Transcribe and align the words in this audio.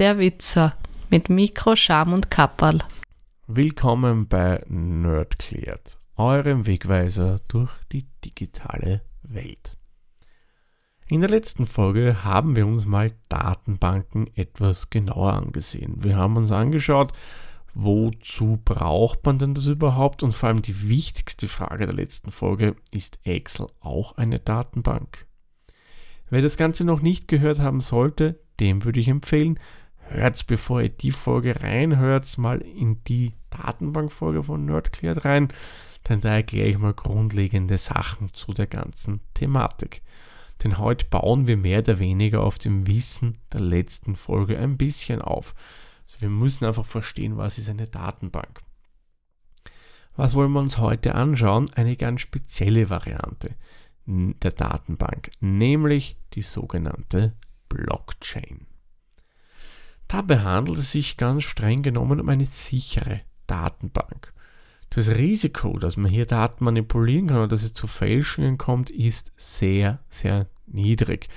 der 0.00 0.18
Witzer 0.18 0.74
mit 1.10 1.28
Mikro, 1.28 1.76
Scham 1.76 2.14
und 2.14 2.30
Kapperl. 2.30 2.78
Willkommen 3.46 4.28
bei 4.28 4.64
Nerdklärt, 4.66 5.98
eurem 6.16 6.66
Wegweiser 6.66 7.42
durch 7.48 7.70
die 7.92 8.06
digitale 8.24 9.02
Welt. 9.22 9.76
In 11.06 11.20
der 11.20 11.28
letzten 11.28 11.66
Folge 11.66 12.24
haben 12.24 12.56
wir 12.56 12.66
uns 12.66 12.86
mal 12.86 13.12
Datenbanken 13.28 14.34
etwas 14.36 14.88
genauer 14.88 15.34
angesehen. 15.34 16.02
Wir 16.02 16.16
haben 16.16 16.38
uns 16.38 16.50
angeschaut, 16.50 17.12
wozu 17.74 18.58
braucht 18.64 19.26
man 19.26 19.38
denn 19.38 19.52
das 19.52 19.66
überhaupt? 19.66 20.22
Und 20.22 20.32
vor 20.32 20.48
allem 20.48 20.62
die 20.62 20.88
wichtigste 20.88 21.46
Frage 21.46 21.84
der 21.84 21.94
letzten 21.94 22.30
Folge, 22.30 22.74
ist 22.90 23.18
Excel 23.24 23.66
auch 23.80 24.16
eine 24.16 24.38
Datenbank? 24.38 25.26
Wer 26.30 26.40
das 26.40 26.56
Ganze 26.56 26.86
noch 26.86 27.02
nicht 27.02 27.28
gehört 27.28 27.58
haben 27.58 27.80
sollte, 27.80 28.40
dem 28.60 28.84
würde 28.84 29.00
ich 29.00 29.08
empfehlen, 29.08 29.58
hört 30.10 30.46
bevor 30.46 30.82
ihr 30.82 30.88
die 30.88 31.12
Folge 31.12 31.60
reinhört, 31.60 32.36
mal 32.38 32.60
in 32.60 33.02
die 33.04 33.34
Datenbankfolge 33.50 34.42
von 34.42 34.64
Nerdcleared 34.64 35.24
rein, 35.24 35.48
denn 36.08 36.20
da 36.20 36.34
erkläre 36.34 36.68
ich 36.68 36.78
mal 36.78 36.94
grundlegende 36.94 37.78
Sachen 37.78 38.32
zu 38.32 38.52
der 38.52 38.66
ganzen 38.66 39.20
Thematik. 39.34 40.02
Denn 40.62 40.78
heute 40.78 41.06
bauen 41.06 41.46
wir 41.46 41.56
mehr 41.56 41.80
oder 41.80 41.98
weniger 41.98 42.42
auf 42.42 42.58
dem 42.58 42.86
Wissen 42.86 43.38
der 43.52 43.60
letzten 43.60 44.16
Folge 44.16 44.58
ein 44.58 44.76
bisschen 44.76 45.22
auf. 45.22 45.54
Also 46.02 46.20
wir 46.20 46.28
müssen 46.28 46.66
einfach 46.66 46.86
verstehen, 46.86 47.36
was 47.36 47.58
ist 47.58 47.70
eine 47.70 47.86
Datenbank. 47.86 48.60
Was 50.16 50.34
wollen 50.34 50.52
wir 50.52 50.60
uns 50.60 50.78
heute 50.78 51.14
anschauen? 51.14 51.70
Eine 51.74 51.96
ganz 51.96 52.20
spezielle 52.20 52.90
Variante 52.90 53.54
der 54.06 54.50
Datenbank, 54.50 55.30
nämlich 55.40 56.16
die 56.34 56.42
sogenannte 56.42 57.34
Blockchain. 57.68 58.66
Dabei 60.10 60.40
handelt 60.40 60.76
es 60.78 60.90
sich 60.90 61.16
ganz 61.16 61.44
streng 61.44 61.82
genommen 61.82 62.18
um 62.18 62.28
eine 62.28 62.44
sichere 62.44 63.20
Datenbank. 63.46 64.34
Das 64.90 65.08
Risiko, 65.08 65.78
dass 65.78 65.96
man 65.96 66.10
hier 66.10 66.26
Daten 66.26 66.64
manipulieren 66.64 67.28
kann 67.28 67.36
oder 67.36 67.46
dass 67.46 67.62
es 67.62 67.74
zu 67.74 67.86
Fälschungen 67.86 68.58
kommt, 68.58 68.90
ist 68.90 69.32
sehr, 69.36 70.00
sehr 70.08 70.48
niedrig, 70.66 71.28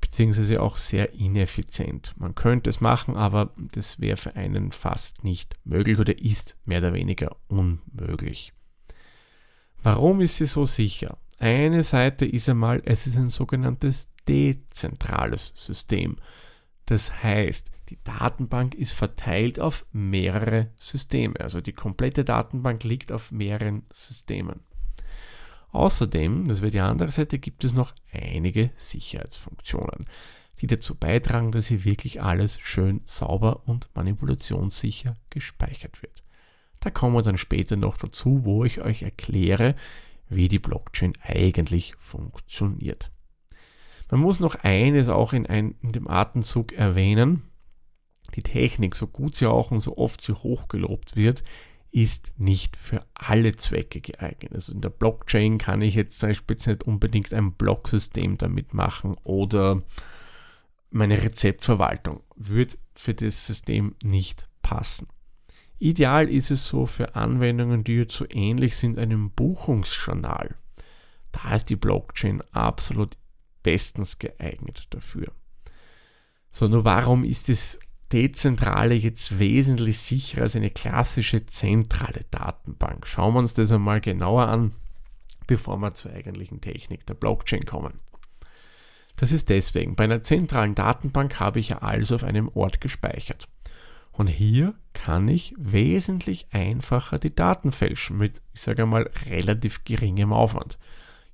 beziehungsweise 0.00 0.62
auch 0.62 0.78
sehr 0.78 1.12
ineffizient. 1.12 2.14
Man 2.16 2.34
könnte 2.34 2.70
es 2.70 2.80
machen, 2.80 3.16
aber 3.16 3.52
das 3.58 4.00
wäre 4.00 4.16
für 4.16 4.34
einen 4.34 4.72
fast 4.72 5.24
nicht 5.24 5.54
möglich 5.64 5.98
oder 5.98 6.18
ist 6.18 6.56
mehr 6.64 6.78
oder 6.78 6.94
weniger 6.94 7.36
unmöglich. 7.48 8.54
Warum 9.82 10.22
ist 10.22 10.38
sie 10.38 10.46
so 10.46 10.64
sicher? 10.64 11.18
Eine 11.38 11.84
Seite 11.84 12.24
ist 12.24 12.48
einmal, 12.48 12.80
es 12.86 13.06
ist 13.06 13.18
ein 13.18 13.28
sogenanntes 13.28 14.08
dezentrales 14.26 15.52
System. 15.54 16.16
Das 16.86 17.22
heißt, 17.22 17.70
die 17.92 17.98
Datenbank 18.04 18.74
ist 18.74 18.92
verteilt 18.92 19.60
auf 19.60 19.84
mehrere 19.92 20.68
Systeme. 20.78 21.38
Also 21.40 21.60
die 21.60 21.74
komplette 21.74 22.24
Datenbank 22.24 22.84
liegt 22.84 23.12
auf 23.12 23.32
mehreren 23.32 23.82
Systemen. 23.92 24.60
Außerdem, 25.72 26.48
das 26.48 26.62
wäre 26.62 26.70
die 26.70 26.80
andere 26.80 27.10
Seite, 27.10 27.38
gibt 27.38 27.64
es 27.64 27.74
noch 27.74 27.92
einige 28.10 28.70
Sicherheitsfunktionen, 28.76 30.06
die 30.60 30.66
dazu 30.68 30.94
beitragen, 30.94 31.52
dass 31.52 31.66
hier 31.66 31.84
wirklich 31.84 32.22
alles 32.22 32.58
schön 32.60 33.02
sauber 33.04 33.68
und 33.68 33.90
manipulationssicher 33.94 35.18
gespeichert 35.28 36.00
wird. 36.00 36.22
Da 36.80 36.88
kommen 36.88 37.14
wir 37.14 37.22
dann 37.22 37.36
später 37.36 37.76
noch 37.76 37.98
dazu, 37.98 38.46
wo 38.46 38.64
ich 38.64 38.80
euch 38.80 39.02
erkläre, 39.02 39.74
wie 40.30 40.48
die 40.48 40.58
Blockchain 40.58 41.12
eigentlich 41.22 41.94
funktioniert. 41.98 43.10
Man 44.10 44.20
muss 44.20 44.40
noch 44.40 44.54
eines 44.62 45.10
auch 45.10 45.34
in, 45.34 45.46
ein, 45.46 45.74
in 45.82 45.92
dem 45.92 46.08
Atemzug 46.08 46.72
erwähnen. 46.72 47.51
Die 48.34 48.42
Technik, 48.42 48.94
so 48.94 49.06
gut 49.06 49.34
sie 49.34 49.46
auch 49.46 49.70
und 49.70 49.80
so 49.80 49.96
oft 49.96 50.22
sie 50.22 50.32
hochgelobt 50.32 51.16
wird, 51.16 51.42
ist 51.90 52.32
nicht 52.38 52.76
für 52.76 53.04
alle 53.12 53.54
Zwecke 53.54 54.00
geeignet. 54.00 54.52
Also 54.54 54.72
in 54.72 54.80
der 54.80 54.88
Blockchain 54.88 55.58
kann 55.58 55.82
ich 55.82 55.94
jetzt 55.94 56.18
zum 56.18 56.30
Beispiel 56.30 56.56
nicht 56.66 56.84
unbedingt 56.84 57.34
ein 57.34 57.52
Blocksystem 57.52 58.38
damit 58.38 58.72
machen 58.72 59.16
oder 59.24 59.82
meine 60.90 61.22
Rezeptverwaltung 61.22 62.22
wird 62.36 62.78
für 62.94 63.14
das 63.14 63.46
System 63.46 63.94
nicht 64.02 64.48
passen. 64.62 65.08
Ideal 65.78 66.28
ist 66.28 66.50
es 66.50 66.66
so 66.66 66.86
für 66.86 67.14
Anwendungen, 67.16 67.84
die 67.84 67.96
jetzt 67.96 68.14
so 68.14 68.24
ähnlich 68.30 68.76
sind 68.76 68.98
einem 68.98 69.30
Buchungsjournal. 69.30 70.54
Da 71.32 71.56
ist 71.56 71.70
die 71.70 71.76
Blockchain 71.76 72.42
absolut 72.52 73.16
bestens 73.62 74.18
geeignet 74.18 74.86
dafür. 74.90 75.32
So, 76.50 76.68
nur 76.68 76.84
warum 76.84 77.24
ist 77.24 77.48
das 77.48 77.78
Dezentrale 78.12 78.94
jetzt 78.94 79.38
wesentlich 79.38 79.98
sicherer 79.98 80.42
als 80.42 80.56
eine 80.56 80.70
klassische 80.70 81.46
zentrale 81.46 82.20
Datenbank? 82.30 83.06
Schauen 83.06 83.34
wir 83.34 83.38
uns 83.40 83.54
das 83.54 83.72
einmal 83.72 84.00
genauer 84.00 84.48
an, 84.48 84.72
bevor 85.46 85.78
wir 85.78 85.94
zur 85.94 86.12
eigentlichen 86.12 86.60
Technik 86.60 87.06
der 87.06 87.14
Blockchain 87.14 87.64
kommen. 87.64 88.00
Das 89.16 89.32
ist 89.32 89.48
deswegen, 89.48 89.94
bei 89.94 90.04
einer 90.04 90.22
zentralen 90.22 90.74
Datenbank 90.74 91.40
habe 91.40 91.60
ich 91.60 91.70
ja 91.70 91.78
alles 91.78 92.12
auf 92.12 92.24
einem 92.24 92.48
Ort 92.48 92.80
gespeichert. 92.80 93.48
Und 94.12 94.26
hier 94.26 94.74
kann 94.92 95.26
ich 95.28 95.54
wesentlich 95.56 96.46
einfacher 96.50 97.18
die 97.18 97.34
Daten 97.34 97.72
fälschen 97.72 98.18
mit, 98.18 98.42
ich 98.52 98.60
sage 98.60 98.82
einmal, 98.82 99.10
relativ 99.26 99.84
geringem 99.84 100.32
Aufwand. 100.32 100.78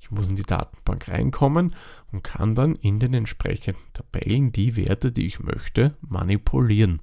Ich 0.08 0.16
muss 0.16 0.28
in 0.28 0.36
die 0.36 0.42
Datenbank 0.42 1.08
reinkommen 1.08 1.76
und 2.12 2.24
kann 2.24 2.54
dann 2.54 2.76
in 2.76 2.98
den 2.98 3.12
entsprechenden 3.12 3.82
Tabellen 3.92 4.52
die 4.52 4.74
Werte, 4.74 5.12
die 5.12 5.26
ich 5.26 5.40
möchte, 5.40 5.92
manipulieren. 6.00 7.02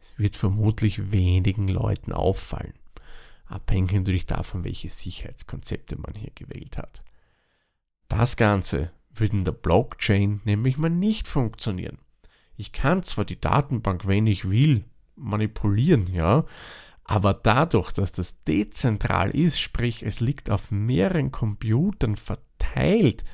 Es 0.00 0.16
wird 0.18 0.36
vermutlich 0.36 1.10
wenigen 1.10 1.66
Leuten 1.66 2.12
auffallen. 2.12 2.74
Abhängig 3.46 3.92
natürlich 3.92 4.26
davon, 4.26 4.62
welche 4.62 4.88
Sicherheitskonzepte 4.88 5.96
man 5.96 6.14
hier 6.14 6.30
gewählt 6.34 6.78
hat. 6.78 7.02
Das 8.06 8.36
Ganze 8.36 8.92
würde 9.12 9.36
in 9.36 9.44
der 9.44 9.52
Blockchain 9.52 10.40
nämlich 10.44 10.78
mal 10.78 10.90
nicht 10.90 11.26
funktionieren. 11.26 11.98
Ich 12.56 12.70
kann 12.70 13.02
zwar 13.02 13.24
die 13.24 13.40
Datenbank, 13.40 14.06
wenn 14.06 14.28
ich 14.28 14.48
will, 14.48 14.84
manipulieren, 15.16 16.12
ja, 16.12 16.44
aber 17.08 17.32
dadurch, 17.32 17.90
dass 17.92 18.12
das 18.12 18.44
dezentral 18.44 19.34
ist, 19.34 19.58
sprich 19.58 20.02
es 20.02 20.20
liegt 20.20 20.50
auf 20.50 20.70
mehreren 20.70 21.32
Computern 21.32 22.16
verteilt, 22.16 23.24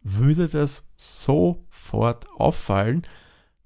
würde 0.00 0.48
das 0.48 0.88
sofort 0.96 2.26
auffallen, 2.38 3.06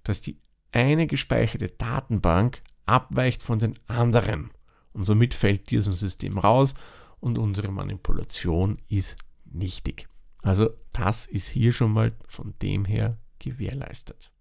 dass 0.02 0.20
die 0.20 0.40
eine 0.72 1.06
gespeicherte 1.06 1.68
Datenbank 1.68 2.60
abweicht 2.86 3.44
von 3.44 3.60
den 3.60 3.78
anderen. 3.86 4.50
Und 4.92 5.04
somit 5.04 5.34
fällt 5.34 5.70
diesem 5.70 5.92
System 5.92 6.36
raus 6.36 6.74
und 7.20 7.38
unsere 7.38 7.70
Manipulation 7.70 8.78
ist 8.88 9.16
nichtig. 9.44 10.08
Also 10.42 10.70
das 10.92 11.26
ist 11.26 11.46
hier 11.46 11.72
schon 11.72 11.92
mal 11.92 12.16
von 12.26 12.54
dem 12.62 12.84
her 12.84 13.16
gewährleistet. 13.38 14.32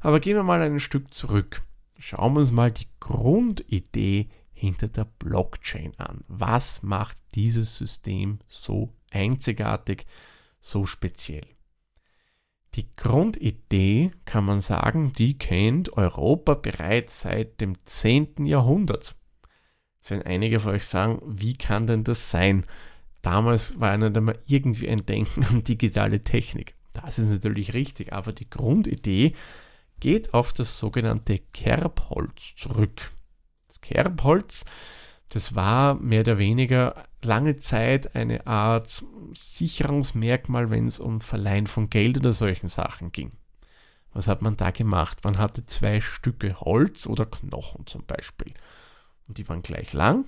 Aber 0.00 0.20
gehen 0.20 0.36
wir 0.36 0.42
mal 0.42 0.62
ein 0.62 0.80
Stück 0.80 1.12
zurück. 1.12 1.60
Schauen 2.02 2.32
wir 2.32 2.40
uns 2.40 2.50
mal 2.50 2.72
die 2.72 2.88
Grundidee 2.98 4.28
hinter 4.52 4.88
der 4.88 5.04
Blockchain 5.04 5.92
an. 5.98 6.24
Was 6.28 6.82
macht 6.82 7.18
dieses 7.34 7.76
System 7.76 8.38
so 8.48 8.94
einzigartig, 9.10 10.06
so 10.60 10.86
speziell? 10.86 11.44
Die 12.74 12.88
Grundidee, 12.96 14.12
kann 14.24 14.46
man 14.46 14.60
sagen, 14.60 15.12
die 15.12 15.36
kennt 15.36 15.92
Europa 15.92 16.54
bereits 16.54 17.20
seit 17.20 17.60
dem 17.60 17.76
10. 17.84 18.46
Jahrhundert. 18.46 19.14
Jetzt 19.96 20.10
werden 20.10 20.22
einige 20.22 20.58
von 20.58 20.72
euch 20.72 20.86
sagen, 20.86 21.20
wie 21.26 21.54
kann 21.54 21.86
denn 21.86 22.04
das 22.04 22.30
sein? 22.30 22.64
Damals 23.20 23.78
war 23.78 23.98
nicht 23.98 24.16
einmal 24.16 24.38
irgendwie 24.46 24.88
ein 24.88 25.04
Denken 25.04 25.44
an 25.44 25.64
digitale 25.64 26.24
Technik. 26.24 26.76
Das 26.94 27.18
ist 27.18 27.30
natürlich 27.30 27.74
richtig, 27.74 28.14
aber 28.14 28.32
die 28.32 28.48
Grundidee 28.48 29.34
geht 30.00 30.34
auf 30.34 30.52
das 30.52 30.78
sogenannte 30.78 31.38
Kerbholz 31.52 32.56
zurück. 32.56 33.12
Das 33.68 33.80
Kerbholz, 33.80 34.64
das 35.28 35.54
war 35.54 35.94
mehr 35.94 36.20
oder 36.20 36.38
weniger 36.38 37.04
lange 37.22 37.56
Zeit 37.58 38.16
eine 38.16 38.46
Art 38.46 39.04
Sicherungsmerkmal, 39.32 40.70
wenn 40.70 40.86
es 40.86 40.98
um 40.98 41.20
Verleihen 41.20 41.66
von 41.66 41.88
Geld 41.88 42.18
oder 42.18 42.32
solchen 42.32 42.68
Sachen 42.68 43.12
ging. 43.12 43.32
Was 44.12 44.26
hat 44.26 44.42
man 44.42 44.56
da 44.56 44.72
gemacht? 44.72 45.22
Man 45.22 45.38
hatte 45.38 45.66
zwei 45.66 46.00
Stücke 46.00 46.60
Holz 46.60 47.06
oder 47.06 47.26
Knochen 47.26 47.86
zum 47.86 48.04
Beispiel. 48.06 48.52
Und 49.28 49.38
die 49.38 49.48
waren 49.48 49.62
gleich 49.62 49.92
lang, 49.92 50.24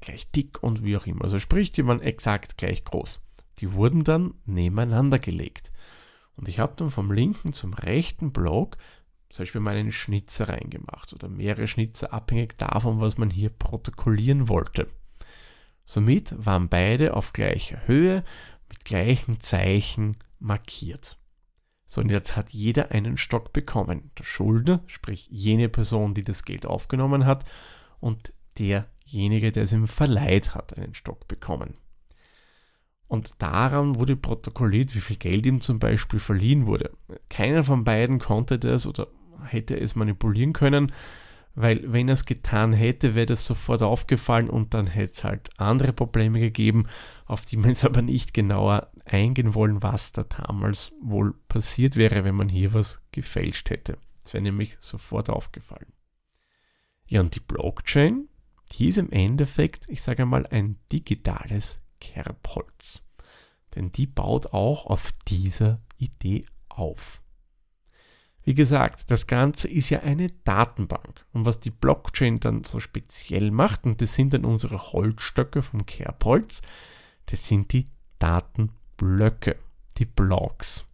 gleich 0.00 0.30
dick 0.30 0.62
und 0.62 0.84
wie 0.84 0.96
auch 0.96 1.06
immer. 1.06 1.24
Also 1.24 1.40
sprich, 1.40 1.72
die 1.72 1.84
waren 1.84 2.00
exakt 2.00 2.56
gleich 2.56 2.84
groß. 2.84 3.20
Die 3.58 3.72
wurden 3.72 4.04
dann 4.04 4.34
nebeneinander 4.44 5.18
gelegt. 5.18 5.71
Und 6.36 6.48
ich 6.48 6.58
habe 6.58 6.74
dann 6.76 6.90
vom 6.90 7.12
linken 7.12 7.52
zum 7.52 7.74
rechten 7.74 8.32
Block 8.32 8.78
zum 9.32 9.44
Beispiel 9.44 9.60
mal 9.62 9.74
einen 9.74 9.92
Schnitzer 9.92 10.50
reingemacht 10.50 11.14
oder 11.14 11.28
mehrere 11.28 11.66
Schnitzer, 11.66 12.12
abhängig 12.12 12.58
davon, 12.58 13.00
was 13.00 13.16
man 13.16 13.30
hier 13.30 13.48
protokollieren 13.48 14.48
wollte. 14.48 14.88
Somit 15.84 16.34
waren 16.36 16.68
beide 16.68 17.16
auf 17.16 17.32
gleicher 17.32 17.86
Höhe 17.86 18.24
mit 18.68 18.84
gleichen 18.84 19.40
Zeichen 19.40 20.18
markiert. 20.38 21.18
So, 21.86 22.02
und 22.02 22.10
jetzt 22.10 22.36
hat 22.36 22.50
jeder 22.50 22.90
einen 22.90 23.16
Stock 23.16 23.52
bekommen. 23.52 24.10
Der 24.18 24.24
Schuldner, 24.24 24.82
sprich 24.86 25.28
jene 25.30 25.68
Person, 25.68 26.14
die 26.14 26.22
das 26.22 26.44
Geld 26.44 26.66
aufgenommen 26.66 27.24
hat, 27.24 27.44
und 28.00 28.32
derjenige, 28.58 29.50
der 29.50 29.64
es 29.64 29.72
ihm 29.72 29.88
verleiht 29.88 30.54
hat, 30.54 30.78
einen 30.78 30.94
Stock 30.94 31.26
bekommen. 31.26 31.74
Und 33.12 33.42
daran 33.42 33.96
wurde 33.96 34.16
protokolliert, 34.16 34.94
wie 34.94 35.02
viel 35.02 35.18
Geld 35.18 35.44
ihm 35.44 35.60
zum 35.60 35.78
Beispiel 35.78 36.18
verliehen 36.18 36.64
wurde. 36.64 36.92
Keiner 37.28 37.62
von 37.62 37.84
beiden 37.84 38.18
konnte 38.18 38.58
das 38.58 38.86
oder 38.86 39.06
hätte 39.44 39.78
es 39.78 39.94
manipulieren 39.94 40.54
können, 40.54 40.90
weil 41.54 41.92
wenn 41.92 42.08
er 42.08 42.14
es 42.14 42.24
getan 42.24 42.72
hätte, 42.72 43.14
wäre 43.14 43.26
das 43.26 43.44
sofort 43.44 43.82
aufgefallen 43.82 44.48
und 44.48 44.72
dann 44.72 44.86
hätte 44.86 45.12
es 45.12 45.24
halt 45.24 45.50
andere 45.58 45.92
Probleme 45.92 46.40
gegeben, 46.40 46.86
auf 47.26 47.44
die 47.44 47.58
wir 47.58 47.68
jetzt 47.68 47.84
aber 47.84 48.00
nicht 48.00 48.32
genauer 48.32 48.90
eingehen 49.04 49.52
wollen, 49.52 49.82
was 49.82 50.12
da 50.12 50.22
damals 50.22 50.94
wohl 51.02 51.34
passiert 51.48 51.96
wäre, 51.96 52.24
wenn 52.24 52.34
man 52.34 52.48
hier 52.48 52.72
was 52.72 53.02
gefälscht 53.12 53.68
hätte. 53.68 53.98
Das 54.24 54.32
wäre 54.32 54.42
nämlich 54.42 54.78
sofort 54.80 55.28
aufgefallen. 55.28 55.92
Ja, 57.08 57.20
und 57.20 57.34
die 57.34 57.40
Blockchain, 57.40 58.30
die 58.72 58.88
ist 58.88 58.96
im 58.96 59.10
Endeffekt, 59.10 59.84
ich 59.88 60.00
sage 60.00 60.24
mal, 60.24 60.46
ein 60.46 60.78
digitales 60.90 61.81
Kerbholz. 62.02 63.02
Denn 63.74 63.92
die 63.92 64.06
baut 64.06 64.52
auch 64.52 64.86
auf 64.86 65.12
dieser 65.28 65.80
Idee 65.96 66.44
auf. 66.68 67.22
Wie 68.44 68.54
gesagt, 68.54 69.10
das 69.10 69.28
Ganze 69.28 69.68
ist 69.68 69.88
ja 69.90 70.00
eine 70.00 70.28
Datenbank. 70.44 71.24
Und 71.32 71.46
was 71.46 71.60
die 71.60 71.70
Blockchain 71.70 72.40
dann 72.40 72.64
so 72.64 72.80
speziell 72.80 73.52
macht, 73.52 73.84
und 73.84 74.02
das 74.02 74.14
sind 74.14 74.34
dann 74.34 74.44
unsere 74.44 74.92
Holzstöcke 74.92 75.62
vom 75.62 75.86
Kerbholz, 75.86 76.60
das 77.26 77.46
sind 77.46 77.72
die 77.72 77.86
Datenblöcke, 78.18 79.56
die 79.98 80.06
Blocks. 80.06 80.84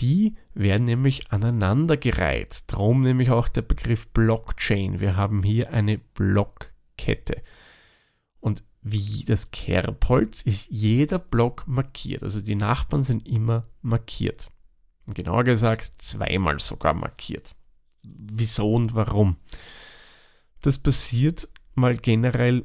Die 0.00 0.34
werden 0.54 0.84
nämlich 0.84 1.30
aneinandergereiht. 1.30 2.64
Darum 2.72 3.02
nämlich 3.02 3.30
auch 3.30 3.48
der 3.48 3.62
Begriff 3.62 4.08
Blockchain. 4.08 5.00
Wir 5.00 5.16
haben 5.16 5.42
hier 5.42 5.72
eine 5.72 5.98
Blockkette. 5.98 7.42
Und 8.40 8.62
wie 8.88 9.24
das 9.24 9.50
Kerbholz 9.50 10.42
ist 10.42 10.68
jeder 10.70 11.18
Block 11.18 11.64
markiert. 11.66 12.22
Also 12.22 12.40
die 12.40 12.54
Nachbarn 12.54 13.02
sind 13.02 13.26
immer 13.26 13.62
markiert. 13.82 14.48
Genauer 15.08 15.42
gesagt 15.42 15.94
zweimal 15.98 16.60
sogar 16.60 16.94
markiert. 16.94 17.56
Wieso 18.04 18.72
und 18.72 18.94
warum? 18.94 19.38
Das 20.60 20.78
passiert 20.78 21.48
mal 21.74 21.96
generell 21.96 22.64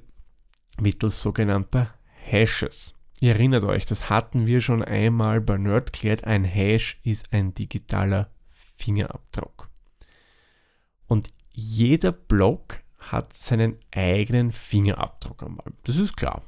mittels 0.80 1.24
sogenannter 1.24 1.92
Hashes. 2.14 2.94
Ihr 3.20 3.34
erinnert 3.34 3.64
euch, 3.64 3.88
das 3.88 4.12
hatten 4.12 4.46
wir 4.46 4.62
schon 4.62 4.84
einmal 4.84 5.42
bei 5.42 5.58
Nerdklärt. 5.58 6.26
Ein 6.26 6.44
Hash 6.44 7.00
ist 7.04 7.34
ein 7.34 7.56
digitaler 7.56 8.30
Fingerabdruck. 8.76 9.72
Und 11.08 11.30
jeder 11.50 12.12
Block 12.12 12.80
hat 13.01 13.33
seinen 13.33 13.77
eigenen 13.92 14.51
Fingerabdruck 14.51 15.44
einmal. 15.44 15.74
Das 15.83 15.98
ist 15.98 16.15
klar. 16.15 16.42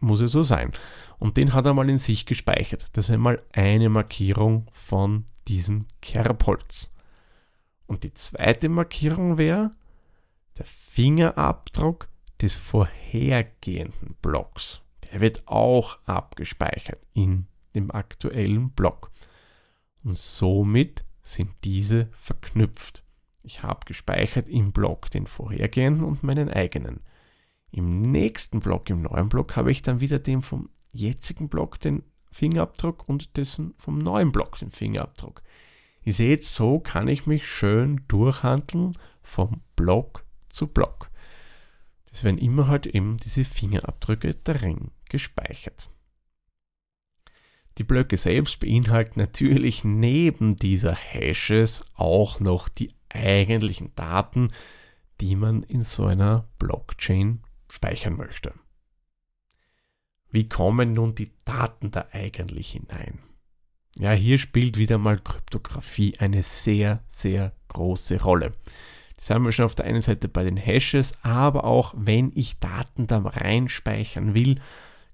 Muss 0.00 0.20
ja 0.20 0.28
so 0.28 0.42
sein. 0.42 0.72
Und 1.18 1.36
den 1.36 1.52
hat 1.52 1.66
er 1.66 1.74
mal 1.74 1.90
in 1.90 1.98
sich 1.98 2.24
gespeichert. 2.24 2.96
Das 2.96 3.08
wäre 3.08 3.18
mal 3.18 3.42
eine 3.52 3.88
Markierung 3.88 4.66
von 4.72 5.26
diesem 5.48 5.86
Kerbholz. 6.00 6.90
Und 7.86 8.04
die 8.04 8.14
zweite 8.14 8.68
Markierung 8.68 9.36
wäre 9.36 9.72
der 10.56 10.64
Fingerabdruck 10.64 12.08
des 12.40 12.56
vorhergehenden 12.56 14.14
Blocks. 14.22 14.80
Der 15.04 15.20
wird 15.20 15.46
auch 15.46 15.98
abgespeichert 16.06 17.00
in 17.12 17.46
dem 17.74 17.90
aktuellen 17.90 18.70
Block. 18.70 19.10
Und 20.02 20.16
somit 20.16 21.04
sind 21.22 21.50
diese 21.64 22.08
verknüpft. 22.12 23.02
Ich 23.42 23.62
habe 23.62 23.84
gespeichert 23.86 24.48
im 24.48 24.72
Block 24.72 25.10
den 25.10 25.26
vorhergehenden 25.26 26.04
und 26.04 26.22
meinen 26.22 26.50
eigenen. 26.50 27.00
Im 27.72 28.02
nächsten 28.02 28.60
Block, 28.60 28.90
im 28.90 29.02
neuen 29.02 29.28
Block, 29.28 29.56
habe 29.56 29.70
ich 29.70 29.82
dann 29.82 30.00
wieder 30.00 30.18
den 30.18 30.42
vom 30.42 30.68
jetzigen 30.92 31.48
Block 31.48 31.80
den 31.80 32.02
Fingerabdruck 32.32 33.08
und 33.08 33.36
dessen 33.36 33.74
vom 33.78 33.98
neuen 33.98 34.32
Block 34.32 34.58
den 34.58 34.70
Fingerabdruck. 34.70 35.42
Ihr 36.02 36.12
seht, 36.12 36.44
so 36.44 36.80
kann 36.80 37.08
ich 37.08 37.26
mich 37.26 37.48
schön 37.48 38.04
durchhandeln 38.08 38.92
vom 39.22 39.62
Block 39.76 40.24
zu 40.48 40.66
Block. 40.66 41.10
Das 42.10 42.24
werden 42.24 42.38
immer 42.38 42.66
halt 42.66 42.86
eben 42.86 43.18
diese 43.18 43.44
Fingerabdrücke 43.44 44.34
darin 44.34 44.90
gespeichert. 45.08 45.90
Die 47.78 47.84
Blöcke 47.84 48.16
selbst 48.16 48.60
beinhalten 48.60 49.20
natürlich 49.20 49.84
neben 49.84 50.56
dieser 50.56 50.94
Hashes 50.94 51.84
auch 51.94 52.40
noch 52.40 52.68
die 52.68 52.90
eigentlichen 53.10 53.94
Daten, 53.94 54.50
die 55.20 55.36
man 55.36 55.62
in 55.62 55.82
so 55.82 56.06
einer 56.06 56.48
Blockchain 56.58 57.40
speichern 57.68 58.16
möchte. 58.16 58.54
Wie 60.30 60.48
kommen 60.48 60.92
nun 60.92 61.14
die 61.14 61.32
Daten 61.44 61.90
da 61.90 62.06
eigentlich 62.12 62.72
hinein? 62.72 63.18
Ja, 63.96 64.12
hier 64.12 64.38
spielt 64.38 64.78
wieder 64.78 64.98
mal 64.98 65.18
Kryptographie 65.18 66.16
eine 66.18 66.42
sehr, 66.42 67.02
sehr 67.08 67.52
große 67.68 68.22
Rolle. 68.22 68.52
Das 69.16 69.30
haben 69.30 69.44
wir 69.44 69.52
schon 69.52 69.64
auf 69.64 69.74
der 69.74 69.86
einen 69.86 70.00
Seite 70.00 70.28
bei 70.28 70.44
den 70.44 70.56
Hashes, 70.56 71.12
aber 71.22 71.64
auch 71.64 71.92
wenn 71.96 72.32
ich 72.34 72.58
Daten 72.58 73.06
da 73.06 73.18
reinspeichern 73.18 74.34
will, 74.34 74.60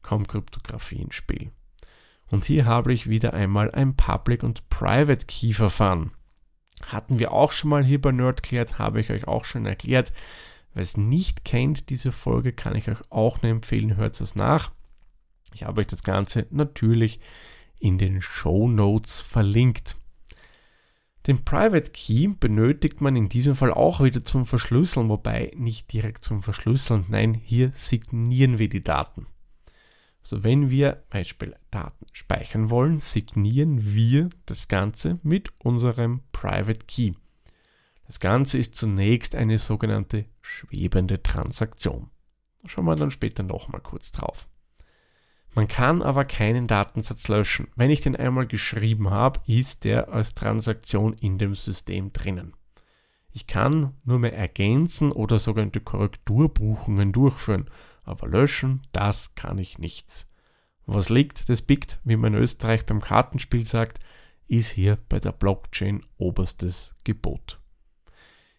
kommt 0.03 0.29
Kryptographie 0.29 1.03
ins 1.03 1.17
Spiel. 1.17 1.51
Und 2.31 2.45
hier 2.45 2.67
habe 2.67 2.93
ich 2.93 3.09
wieder 3.09 3.35
einmal 3.35 3.71
ein 3.73 3.97
Public 3.97 4.43
und 4.43 4.69
Private 4.69 5.27
Key 5.27 5.53
Verfahren. 5.53 6.13
Hatten 6.85 7.19
wir 7.19 7.33
auch 7.33 7.53
schon 7.53 7.71
mal 7.71 7.85
hier 7.85 8.01
bei 8.01 8.13
Nerdklärt, 8.13 8.79
habe 8.79 9.01
ich 9.01 9.11
euch 9.11 9.27
auch 9.27 9.45
schon 9.45 9.67
erklärt. 9.67 10.13
Wer 10.75 10.83
es 10.83 10.97
nicht 10.97 11.45
kennt, 11.45 11.89
diese 11.89 12.13
Folge, 12.13 12.53
kann 12.53 12.77
ich 12.77 12.89
euch 12.89 13.01
auch 13.11 13.41
nur 13.43 13.51
empfehlen, 13.51 13.97
hört 13.97 14.21
es 14.21 14.35
nach. 14.35 14.73
Ich 15.55 15.65
habe 15.65 15.81
euch 15.81 15.87
das 15.87 16.03
Ganze 16.03 16.47
natürlich 16.51 17.19
in 17.79 17.99
den 17.99 18.21
Show 18.21 18.69
Notes 18.69 19.21
verlinkt. 19.21 19.97
Den 21.27 21.45
Private 21.45 21.91
Key 21.91 22.29
benötigt 22.29 23.01
man 23.01 23.17
in 23.17 23.29
diesem 23.29 23.57
Fall 23.57 23.73
auch 23.73 24.01
wieder 24.01 24.23
zum 24.23 24.47
Verschlüsseln, 24.47 25.09
wobei 25.09 25.53
nicht 25.57 25.93
direkt 25.93 26.23
zum 26.23 26.43
Verschlüsseln, 26.43 27.07
nein, 27.09 27.35
hier 27.35 27.73
signieren 27.75 28.59
wir 28.59 28.69
die 28.69 28.85
Daten. 28.85 29.27
Also 30.27 30.43
wenn 30.43 30.71
wir 30.71 31.05
Beispiel 31.09 31.55
Daten 31.71 32.05
speichern 32.13 32.69
wollen, 32.69 32.99
signieren 32.99 33.95
wir 33.95 34.29
das 34.45 34.67
Ganze 34.67 35.21
mit 35.23 35.53
unserem 35.59 36.23
Private 36.33 36.85
Key. 36.89 37.13
Das 38.09 38.19
Ganze 38.19 38.59
ist 38.59 38.75
zunächst 38.75 39.37
eine 39.37 39.57
sogenannte 39.57 40.25
schwebende 40.43 41.23
Transaktion. 41.23 42.11
Schauen 42.65 42.87
wir 42.87 42.97
dann 42.97 43.13
später 43.13 43.45
nochmal 43.45 43.81
kurz 43.81 44.11
drauf. 44.11 44.49
Man 45.55 45.69
kann 45.69 46.03
aber 46.03 46.25
keinen 46.25 46.67
Datensatz 46.67 47.29
löschen. 47.29 47.69
Wenn 47.77 47.93
ich 47.93 48.01
den 48.01 48.17
einmal 48.17 48.49
geschrieben 48.49 49.11
habe, 49.11 49.39
ist 49.47 49.85
der 49.85 50.09
als 50.09 50.35
Transaktion 50.35 51.13
in 51.13 51.39
dem 51.39 51.55
System 51.55 52.13
drinnen. 52.13 52.55
Ich 53.31 53.47
kann 53.47 53.95
nur 54.03 54.19
mehr 54.19 54.37
ergänzen 54.37 55.13
oder 55.13 55.39
sogenannte 55.39 55.81
Korrekturbuchungen 55.81 57.13
durchführen 57.13 57.71
aber 58.07 58.29
löschen, 58.29 58.83
das 58.93 59.35
kann 59.35 59.59
ich 59.59 59.79
nichts. 59.79 60.29
Was 60.87 61.09
liegt, 61.09 61.49
das 61.49 61.63
biegt, 61.63 61.99
wie 62.05 62.17
man 62.17 62.35
in 62.35 62.41
Österreich 62.41 62.87
beim 62.87 63.01
Kartenspiel 63.01 63.67
sagt, 63.67 63.99
ist 64.47 64.71
hier 64.71 64.99
bei 65.09 65.19
der 65.19 65.33
Blockchain 65.33 66.01
oberstes 66.17 66.95
Gebot. 67.05 67.61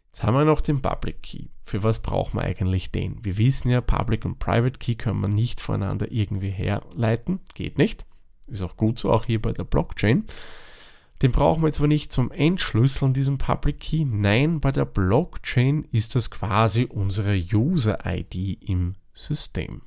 Jetzt 0.07 0.23
haben 0.23 0.35
wir 0.35 0.45
noch 0.45 0.61
den 0.61 0.81
Public 0.81 1.23
Key. 1.23 1.45
Für 1.63 1.83
was 1.83 2.01
braucht 2.01 2.33
man 2.33 2.43
eigentlich 2.43 2.91
den? 2.91 3.23
Wir 3.23 3.37
wissen 3.37 3.69
ja, 3.69 3.81
Public 3.81 4.25
und 4.25 4.39
Private 4.39 4.79
Key 4.79 4.95
können 4.95 5.21
wir 5.21 5.27
nicht 5.29 5.61
voneinander 5.61 6.11
irgendwie 6.11 6.49
herleiten. 6.49 7.39
Geht 7.53 7.77
nicht. 7.77 8.05
Ist 8.47 8.61
auch 8.61 8.77
gut 8.77 8.99
so, 8.99 9.11
auch 9.11 9.25
hier 9.25 9.41
bei 9.41 9.53
der 9.53 9.63
Blockchain. 9.63 10.25
Den 11.21 11.31
brauchen 11.31 11.63
wir 11.63 11.71
zwar 11.71 11.87
nicht 11.87 12.11
zum 12.11 12.31
Entschlüsseln, 12.31 13.13
diesen 13.13 13.37
Public 13.37 13.79
Key. 13.79 14.05
Nein, 14.05 14.59
bei 14.59 14.71
der 14.71 14.85
Blockchain 14.85 15.87
ist 15.91 16.15
das 16.15 16.29
quasi 16.29 16.85
unsere 16.85 17.35
User-ID 17.35 18.61
im 18.61 18.95
System. 19.17 19.81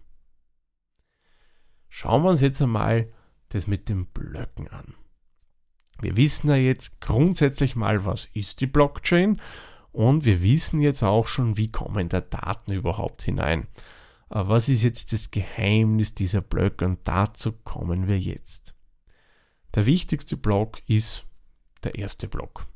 Schauen 1.89 2.23
wir 2.23 2.31
uns 2.31 2.41
jetzt 2.41 2.61
einmal 2.61 3.13
das 3.49 3.67
mit 3.67 3.89
den 3.89 4.07
Blöcken 4.07 4.69
an. 4.69 4.95
Wir 6.01 6.17
wissen 6.17 6.49
ja 6.49 6.57
jetzt 6.57 7.01
grundsätzlich 7.01 7.77
mal, 7.77 8.05
was 8.05 8.27
ist 8.33 8.61
die 8.61 8.67
Blockchain 8.67 9.41
und 9.93 10.25
wir 10.25 10.43
wissen 10.43 10.81
jetzt 10.81 11.03
auch 11.03 11.27
schon, 11.27 11.57
wie 11.57 11.71
kommen 11.71 12.09
da 12.09 12.21
Daten 12.21 12.73
überhaupt 12.73 13.23
hinein. 13.23 13.67
Was 14.29 14.69
ist 14.69 14.83
jetzt 14.83 15.13
das 15.13 15.31
Geheimnis 15.31 16.15
dieser 16.15 16.41
Blöcke 16.41 16.85
und 16.85 17.01
dazu 17.05 17.53
kommen 17.53 18.07
wir 18.07 18.19
jetzt. 18.19 18.75
Der 19.75 19.87
wichtigste 19.87 20.37
Block 20.37 20.81
ist 20.89 21.27
der 21.83 21.97
erste 21.97 22.29
Block. 22.29 22.67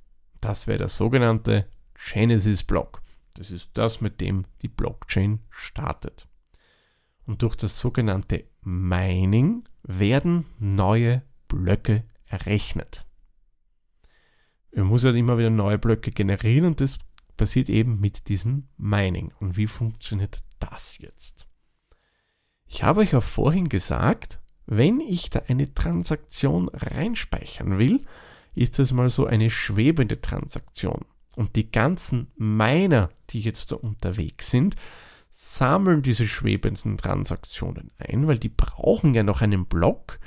Das 0.40 0.66
wäre 0.66 0.78
der 0.78 0.88
sogenannte 0.88 1.68
Genesis-Block. 1.94 3.02
Das 3.34 3.50
ist 3.50 3.70
das, 3.74 4.00
mit 4.00 4.20
dem 4.20 4.44
die 4.62 4.68
Blockchain 4.68 5.40
startet. 5.50 6.28
Und 7.26 7.42
durch 7.42 7.56
das 7.56 7.78
sogenannte 7.78 8.44
Mining 8.62 9.64
werden 9.82 10.46
neue 10.58 11.22
Blöcke 11.48 12.04
errechnet. 12.26 13.06
Er 14.70 14.84
muss 14.84 15.04
halt 15.04 15.16
immer 15.16 15.38
wieder 15.38 15.50
neue 15.50 15.78
Blöcke 15.78 16.10
generieren 16.10 16.66
und 16.66 16.80
das 16.80 16.98
passiert 17.36 17.68
eben 17.68 18.00
mit 18.00 18.28
diesem 18.28 18.68
Mining. 18.76 19.32
Und 19.40 19.56
wie 19.56 19.66
funktioniert 19.66 20.42
das 20.58 20.98
jetzt? 20.98 21.46
Ich 22.66 22.82
habe 22.82 23.00
euch 23.00 23.14
auch 23.14 23.22
vorhin 23.22 23.68
gesagt, 23.68 24.40
wenn 24.66 25.00
ich 25.00 25.30
da 25.30 25.42
eine 25.46 25.74
Transaktion 25.74 26.68
reinspeichern 26.70 27.78
will, 27.78 28.04
ist 28.54 28.78
das 28.78 28.92
mal 28.92 29.10
so 29.10 29.26
eine 29.26 29.50
schwebende 29.50 30.20
Transaktion. 30.20 31.04
Und 31.36 31.56
die 31.56 31.70
ganzen 31.70 32.32
Miner, 32.36 33.10
die 33.30 33.40
jetzt 33.40 33.72
da 33.72 33.76
unterwegs 33.76 34.50
sind, 34.50 34.76
sammeln 35.36 36.02
diese 36.02 36.28
schwebenden 36.28 36.96
Transaktionen 36.96 37.90
ein, 37.98 38.28
weil 38.28 38.38
die 38.38 38.48
brauchen 38.48 39.14
ja 39.14 39.24
noch 39.24 39.40
einen 39.40 39.66
Block 39.66 40.20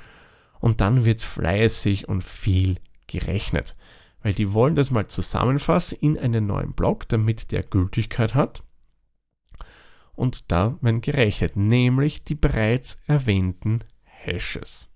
und 0.59 0.81
dann 0.81 1.05
wird 1.05 1.21
fleißig 1.21 2.09
und 2.09 2.25
viel 2.25 2.77
gerechnet. 3.07 3.77
Weil 4.21 4.33
die 4.33 4.51
wollen 4.51 4.75
das 4.75 4.91
mal 4.91 5.07
zusammenfassen 5.07 5.97
in 6.01 6.19
einen 6.19 6.45
neuen 6.45 6.73
Block, 6.73 7.07
damit 7.07 7.53
der 7.53 7.63
Gültigkeit 7.63 8.35
hat. 8.35 8.63
Und 10.13 10.51
da 10.51 10.77
werden 10.81 10.99
gerechnet, 10.99 11.55
nämlich 11.55 12.25
die 12.25 12.35
bereits 12.35 12.99
erwähnten 13.07 13.85
Hashes. 14.03 14.89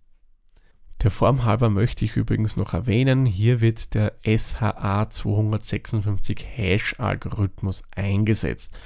Der 1.03 1.11
Form 1.11 1.45
halber 1.45 1.69
möchte 1.69 2.03
ich 2.03 2.17
übrigens 2.17 2.57
noch 2.57 2.73
erwähnen, 2.73 3.25
hier 3.25 3.61
wird 3.61 3.93
der 3.93 4.17
SHA 4.25 5.09
256 5.09 6.45
Hash-Algorithmus 6.45 7.83
eingesetzt. 7.95 8.77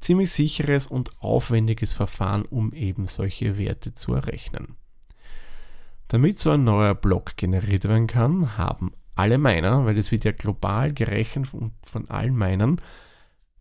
Ziemlich 0.00 0.30
sicheres 0.30 0.86
und 0.86 1.10
aufwendiges 1.20 1.92
Verfahren, 1.92 2.44
um 2.44 2.72
eben 2.72 3.06
solche 3.06 3.58
Werte 3.58 3.94
zu 3.94 4.14
errechnen. 4.14 4.76
Damit 6.08 6.38
so 6.38 6.50
ein 6.50 6.64
neuer 6.64 6.94
Block 6.94 7.36
generiert 7.36 7.84
werden 7.84 8.06
kann, 8.06 8.56
haben 8.56 8.92
alle 9.14 9.36
Miner, 9.36 9.84
weil 9.84 9.98
es 9.98 10.12
wird 10.12 10.24
ja 10.24 10.32
global 10.32 10.92
gerechnet 10.92 11.48
von, 11.48 11.72
von 11.82 12.08
allen 12.08 12.36
Minern, 12.36 12.80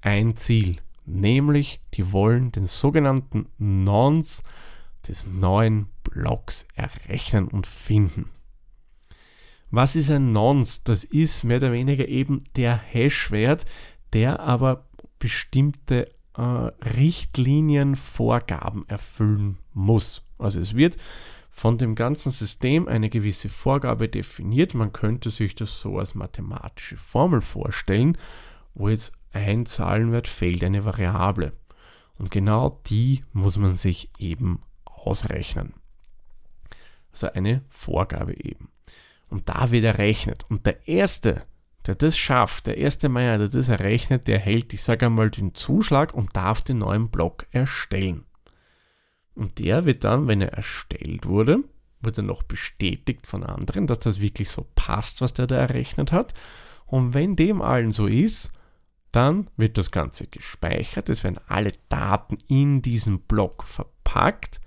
ein 0.02 0.38
Ziel. 0.38 0.78
Nämlich, 1.06 1.82
die 1.94 2.12
wollen 2.12 2.52
den 2.52 2.66
sogenannten 2.66 3.48
Nonce 3.58 4.44
des 5.08 5.26
neuen 5.26 5.88
Blocks 6.04 6.68
errechnen 6.76 7.48
und 7.48 7.66
finden. 7.66 8.30
Was 9.72 9.96
ist 9.96 10.12
ein 10.12 10.32
Nonce? 10.32 10.84
Das 10.84 11.04
ist 11.04 11.44
mehr 11.44 11.58
oder 11.58 11.72
weniger 11.72 12.08
eben 12.08 12.46
der 12.56 12.78
Hashwert, 12.78 13.66
der 14.14 14.40
aber 14.40 14.88
bestimmte 15.20 16.08
äh, 16.38 16.42
Richtlinienvorgaben 16.42 18.88
erfüllen 18.88 19.58
muss. 19.74 20.24
Also 20.38 20.60
es 20.60 20.76
wird 20.76 20.98
von 21.50 21.80
dem 21.80 21.96
ganzen 21.96 22.32
System 22.32 22.88
eine 22.88 23.10
gewisse 23.10 23.50
Vorgabe 23.50 24.08
definiert. 24.08 24.76
Man 24.76 24.94
könnte 24.94 25.32
sich 25.32 25.56
das 25.56 25.82
so 25.82 25.98
als 25.98 26.14
mathematische 26.14 26.98
Formel 26.98 27.42
vorstellen, 27.42 28.16
wo 28.76 28.90
jetzt 28.90 29.14
ein 29.34 29.66
Zahlenwert 29.66 30.28
fehlt, 30.28 30.64
eine 30.64 30.86
Variable. 30.86 31.52
Und 32.20 32.30
genau 32.32 32.80
die 32.88 33.24
muss 33.34 33.58
man 33.58 33.76
sich 33.76 34.10
eben 34.20 34.62
ausrechnen. 34.86 35.74
Also 37.12 37.32
eine 37.32 37.64
Vorgabe 37.70 38.34
eben. 38.34 38.70
Und 39.30 39.50
da 39.50 39.72
wird 39.72 39.86
errechnet. 39.86 40.46
Und 40.50 40.68
der 40.68 40.88
Erste, 40.88 41.42
der 41.88 41.96
das 41.96 42.18
schafft, 42.18 42.68
der 42.68 42.78
erste 42.78 43.10
Meier, 43.10 43.38
der 43.38 43.50
das 43.50 43.70
errechnet, 43.70 44.28
der 44.28 44.36
erhält, 44.36 44.74
ich 44.74 44.84
sage 44.84 45.06
einmal, 45.06 45.32
den 45.32 45.56
Zuschlag 45.56 46.14
und 46.14 46.36
darf 46.36 46.62
den 46.62 46.80
neuen 46.80 47.10
Block 47.10 47.48
erstellen. 47.52 48.26
Und 49.36 49.60
der 49.60 49.86
wird 49.86 50.04
dann, 50.04 50.28
wenn 50.28 50.42
er 50.42 50.54
erstellt 50.54 51.28
wurde, 51.28 51.64
wird 52.02 52.18
er 52.18 52.24
noch 52.24 52.44
bestätigt 52.44 53.26
von 53.26 53.44
anderen, 53.44 53.88
dass 53.88 54.00
das 54.00 54.20
wirklich 54.20 54.50
so 54.50 54.68
passt, 54.76 55.22
was 55.22 55.34
der 55.34 55.48
da 55.48 55.56
errechnet 55.56 56.12
hat. 56.12 56.34
Und 56.86 57.14
wenn 57.14 57.36
dem 57.36 57.62
allen 57.62 57.92
so 57.92 58.08
ist, 58.08 58.52
dann 59.12 59.50
wird 59.58 59.78
das 59.78 59.92
Ganze 59.92 60.28
gespeichert. 60.28 61.10
Es 61.10 61.24
werden 61.24 61.40
alle 61.48 61.72
Daten 61.90 62.38
in 62.48 62.82
diesen 62.82 63.20
Block 63.22 63.64
verpackt. 63.64 64.60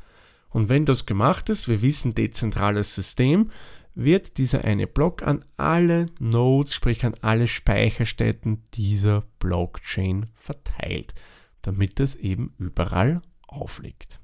Und 0.48 0.68
wenn 0.68 0.86
das 0.86 1.06
gemacht 1.06 1.48
ist, 1.48 1.68
wir 1.68 1.82
wissen 1.82 2.14
dezentrales 2.14 2.94
System, 2.94 3.50
wird 4.00 4.38
dieser 4.38 4.64
eine 4.64 4.86
Block 4.86 5.22
an 5.22 5.44
alle 5.56 6.06
Nodes, 6.18 6.74
sprich 6.74 7.04
an 7.04 7.14
alle 7.20 7.48
Speicherstätten 7.48 8.62
dieser 8.74 9.24
Blockchain 9.38 10.26
verteilt, 10.34 11.14
damit 11.62 12.00
das 12.00 12.14
eben 12.14 12.54
überall 12.58 13.20
aufliegt. 13.46 14.20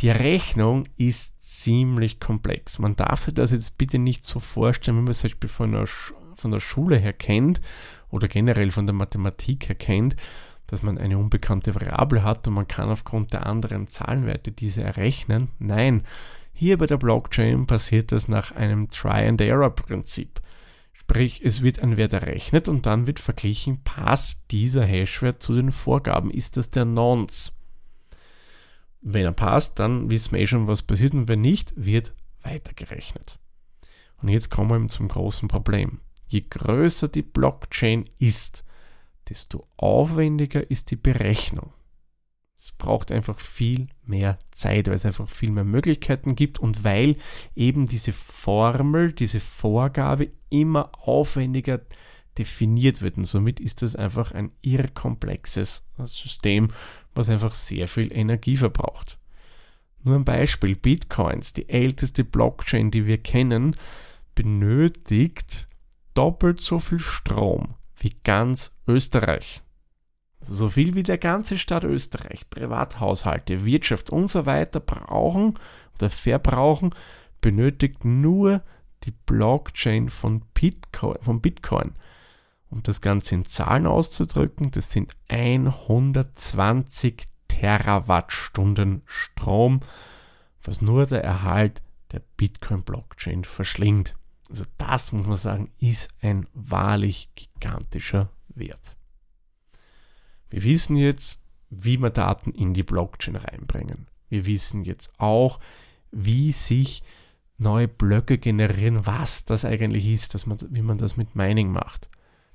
Die 0.00 0.10
Rechnung 0.10 0.84
ist 0.96 1.42
ziemlich 1.42 2.20
komplex. 2.20 2.78
Man 2.78 2.96
darf 2.96 3.22
sich 3.22 3.34
das 3.34 3.50
jetzt 3.50 3.78
bitte 3.78 3.98
nicht 3.98 4.26
so 4.26 4.38
vorstellen, 4.40 4.96
wenn 4.96 5.04
man 5.04 5.10
es 5.10 5.20
zum 5.20 5.28
Beispiel 5.28 5.48
von 5.48 5.72
der, 5.72 5.86
von 5.86 6.50
der 6.50 6.60
Schule 6.60 6.96
her 6.96 7.12
kennt 7.12 7.60
oder 8.10 8.28
generell 8.28 8.70
von 8.70 8.86
der 8.86 8.94
Mathematik 8.94 9.68
her 9.68 9.74
kennt, 9.74 10.16
dass 10.68 10.82
man 10.82 10.98
eine 10.98 11.18
unbekannte 11.18 11.74
Variable 11.74 12.22
hat 12.22 12.46
und 12.46 12.54
man 12.54 12.68
kann 12.68 12.90
aufgrund 12.90 13.32
der 13.32 13.46
anderen 13.46 13.88
Zahlenwerte 13.88 14.52
diese 14.52 14.82
errechnen. 14.82 15.48
Nein, 15.58 16.02
hier 16.58 16.76
bei 16.76 16.86
der 16.86 16.96
Blockchain 16.96 17.68
passiert 17.68 18.10
das 18.10 18.26
nach 18.26 18.50
einem 18.50 18.88
Try-and-Error-Prinzip. 18.88 20.40
Sprich, 20.92 21.40
es 21.44 21.62
wird 21.62 21.78
ein 21.78 21.96
Wert 21.96 22.12
errechnet 22.12 22.68
und 22.68 22.84
dann 22.84 23.06
wird 23.06 23.20
verglichen, 23.20 23.84
passt 23.84 24.40
dieser 24.50 24.84
Hashwert 24.84 25.40
zu 25.40 25.54
den 25.54 25.70
Vorgaben, 25.70 26.32
ist 26.32 26.56
das 26.56 26.72
der 26.72 26.84
Nonce. 26.84 27.52
Wenn 29.00 29.24
er 29.24 29.32
passt, 29.32 29.78
dann 29.78 30.10
wissen 30.10 30.32
wir 30.32 30.40
eh 30.40 30.48
schon, 30.48 30.66
was 30.66 30.82
passiert 30.82 31.14
und 31.14 31.28
wenn 31.28 31.42
nicht, 31.42 31.74
wird 31.76 32.12
weitergerechnet. 32.42 33.38
Und 34.20 34.28
jetzt 34.28 34.50
kommen 34.50 34.82
wir 34.82 34.88
zum 34.88 35.06
großen 35.06 35.46
Problem. 35.46 36.00
Je 36.26 36.40
größer 36.40 37.06
die 37.06 37.22
Blockchain 37.22 38.10
ist, 38.18 38.64
desto 39.28 39.64
aufwendiger 39.76 40.68
ist 40.68 40.90
die 40.90 40.96
Berechnung. 40.96 41.72
Es 42.60 42.72
braucht 42.72 43.12
einfach 43.12 43.38
viel 43.38 43.86
mehr 44.04 44.38
Zeit, 44.50 44.88
weil 44.88 44.94
es 44.94 45.06
einfach 45.06 45.28
viel 45.28 45.52
mehr 45.52 45.64
Möglichkeiten 45.64 46.34
gibt 46.34 46.58
und 46.58 46.82
weil 46.82 47.16
eben 47.54 47.86
diese 47.86 48.12
Formel, 48.12 49.12
diese 49.12 49.38
Vorgabe 49.38 50.32
immer 50.50 50.90
aufwendiger 50.98 51.80
definiert 52.36 53.00
wird. 53.00 53.16
Und 53.16 53.26
somit 53.26 53.60
ist 53.60 53.82
das 53.82 53.94
einfach 53.94 54.32
ein 54.32 54.50
irrkomplexes 54.62 55.84
System, 56.06 56.70
was 57.14 57.28
einfach 57.28 57.54
sehr 57.54 57.86
viel 57.86 58.12
Energie 58.12 58.56
verbraucht. 58.56 59.18
Nur 60.02 60.16
ein 60.16 60.24
Beispiel, 60.24 60.74
Bitcoins, 60.74 61.52
die 61.52 61.68
älteste 61.68 62.24
Blockchain, 62.24 62.90
die 62.90 63.06
wir 63.06 63.18
kennen, 63.18 63.76
benötigt 64.34 65.68
doppelt 66.14 66.60
so 66.60 66.78
viel 66.78 67.00
Strom 67.00 67.74
wie 67.96 68.16
ganz 68.24 68.72
Österreich. 68.86 69.62
So 70.40 70.68
viel 70.68 70.94
wie 70.94 71.02
der 71.02 71.18
ganze 71.18 71.58
Staat 71.58 71.84
Österreich, 71.84 72.48
Privathaushalte, 72.48 73.64
Wirtschaft 73.64 74.10
und 74.10 74.28
so 74.28 74.46
weiter 74.46 74.80
brauchen 74.80 75.54
oder 75.96 76.10
verbrauchen, 76.10 76.94
benötigt 77.40 78.04
nur 78.04 78.62
die 79.04 79.10
Blockchain 79.10 80.10
von 80.10 80.42
Bitcoin. 80.54 81.18
Von 81.20 81.40
Bitcoin 81.40 81.94
um 82.70 82.82
das 82.82 83.00
Ganze 83.00 83.34
in 83.34 83.46
Zahlen 83.46 83.86
auszudrücken, 83.86 84.70
das 84.70 84.92
sind 84.92 85.16
120 85.28 87.24
Terawattstunden 87.48 89.02
Strom, 89.06 89.80
was 90.62 90.82
nur 90.82 91.06
der 91.06 91.24
Erhalt 91.24 91.82
der 92.12 92.20
Bitcoin-Blockchain 92.36 93.44
verschlingt. 93.44 94.14
Also 94.50 94.64
das 94.76 95.12
muss 95.12 95.26
man 95.26 95.36
sagen, 95.36 95.70
ist 95.78 96.10
ein 96.20 96.46
wahrlich 96.52 97.30
gigantischer 97.34 98.28
Wert. 98.48 98.97
Wir 100.50 100.62
wissen 100.64 100.96
jetzt, 100.96 101.40
wie 101.70 101.98
wir 101.98 102.10
Daten 102.10 102.52
in 102.52 102.74
die 102.74 102.82
Blockchain 102.82 103.36
reinbringen. 103.36 104.06
Wir 104.28 104.46
wissen 104.46 104.84
jetzt 104.84 105.10
auch, 105.18 105.58
wie 106.10 106.52
sich 106.52 107.02
neue 107.58 107.88
Blöcke 107.88 108.38
generieren, 108.38 109.06
was 109.06 109.44
das 109.44 109.64
eigentlich 109.64 110.06
ist, 110.06 110.34
dass 110.34 110.46
man, 110.46 110.58
wie 110.70 110.82
man 110.82 110.98
das 110.98 111.16
mit 111.16 111.34
Mining 111.34 111.70
macht. 111.70 112.08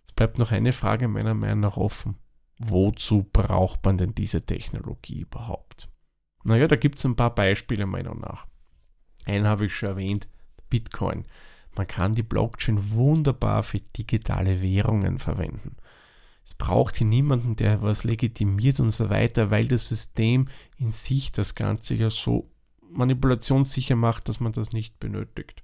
Es 0.07 0.13
bleibt 0.13 0.39
noch 0.39 0.51
eine 0.51 0.73
Frage 0.73 1.07
meiner 1.07 1.33
Meinung 1.33 1.59
nach 1.59 1.77
offen. 1.77 2.15
Wozu 2.59 3.27
braucht 3.31 3.83
man 3.85 3.97
denn 3.97 4.15
diese 4.15 4.45
Technologie 4.45 5.21
überhaupt? 5.21 5.89
Naja, 6.43 6.67
da 6.67 6.75
gibt 6.75 6.99
es 6.99 7.05
ein 7.05 7.15
paar 7.15 7.33
Beispiele 7.33 7.85
meiner 7.85 8.09
Meinung 8.09 8.21
nach. 8.21 8.47
Einen 9.25 9.47
habe 9.47 9.65
ich 9.65 9.75
schon 9.75 9.89
erwähnt, 9.89 10.27
Bitcoin. 10.69 11.25
Man 11.75 11.87
kann 11.87 12.13
die 12.13 12.23
Blockchain 12.23 12.91
wunderbar 12.91 13.63
für 13.63 13.79
digitale 13.79 14.61
Währungen 14.61 15.17
verwenden. 15.19 15.77
Es 16.45 16.53
braucht 16.53 16.97
hier 16.97 17.07
niemanden, 17.07 17.55
der 17.55 17.81
was 17.81 18.03
legitimiert 18.03 18.79
und 18.79 18.91
so 18.91 19.09
weiter, 19.09 19.49
weil 19.49 19.67
das 19.67 19.87
System 19.87 20.47
in 20.77 20.91
sich 20.91 21.31
das 21.31 21.55
Ganze 21.55 21.95
ja 21.95 22.09
so 22.09 22.49
manipulationssicher 22.89 23.95
macht, 23.95 24.27
dass 24.29 24.39
man 24.39 24.51
das 24.51 24.71
nicht 24.71 24.99
benötigt. 24.99 25.63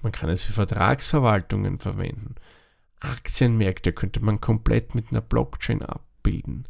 Man 0.00 0.12
kann 0.12 0.30
es 0.30 0.42
für 0.42 0.52
Vertragsverwaltungen 0.52 1.78
verwenden. 1.78 2.36
Aktienmärkte 3.00 3.92
könnte 3.92 4.20
man 4.20 4.40
komplett 4.40 4.94
mit 4.94 5.10
einer 5.10 5.20
Blockchain 5.20 5.82
abbilden. 5.82 6.66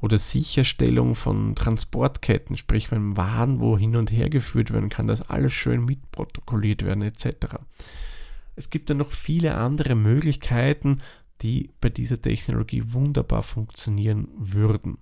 oder 0.00 0.18
Sicherstellung 0.18 1.14
von 1.14 1.54
Transportketten, 1.54 2.56
sprich 2.56 2.90
wenn 2.90 3.16
Waren 3.16 3.60
wo 3.60 3.76
hin 3.76 3.96
und 3.96 4.12
her 4.12 4.30
geführt 4.30 4.72
werden 4.72 4.90
kann, 4.90 5.06
dass 5.08 5.28
alles 5.28 5.52
schön 5.52 5.84
mitprotokolliert 5.84 6.84
werden 6.84 7.02
etc. 7.02 7.56
Es 8.54 8.70
gibt 8.70 8.90
dann 8.90 8.98
noch 8.98 9.10
viele 9.10 9.54
andere 9.54 9.94
Möglichkeiten, 9.94 11.00
die 11.42 11.70
bei 11.80 11.88
dieser 11.88 12.20
Technologie 12.20 12.82
wunderbar 12.92 13.42
funktionieren 13.42 14.28
würden. 14.36 14.98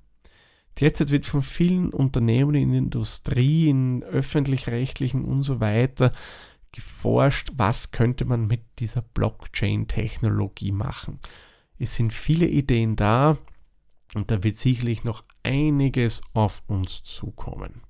Derzeit 0.78 1.11
wird 1.11 1.25
von 1.25 1.43
vielen 1.43 1.90
Unternehmen 1.90 2.55
in 2.55 2.75
Industrie, 2.75 3.69
in 3.71 4.02
öffentlich-rechtlichen 4.02 5.25
und 5.25 5.43
so 5.43 5.61
weiter 5.61 6.12
geforscht, 6.73 7.52
was 7.57 7.90
könnte 7.90 8.26
man 8.26 8.47
mit 8.47 8.61
dieser 8.78 9.00
Blockchain-Technologie 9.00 10.73
machen. 10.73 11.19
Es 11.78 11.95
sind 11.95 12.12
viele 12.12 12.47
Ideen 12.47 12.97
da 12.97 13.38
und 14.14 14.31
da 14.31 14.43
wird 14.43 14.57
sicherlich 14.57 15.02
noch 15.02 15.25
einiges 15.43 16.21
auf 16.35 16.62
uns 16.66 17.02
zukommen. 17.02 17.86